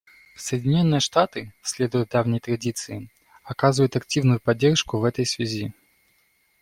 [0.35, 3.11] Соединенные Штаты, следуя давней традиции,
[3.43, 5.75] оказывают активную поддержку в этой связи.